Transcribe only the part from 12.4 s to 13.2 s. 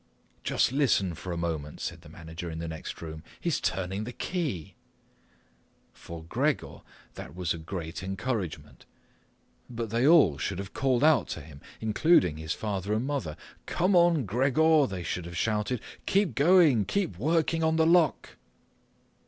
father and